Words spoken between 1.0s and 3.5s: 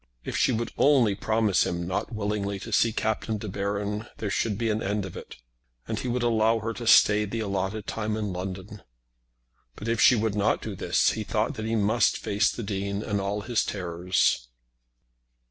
promise him not willingly to see Captain De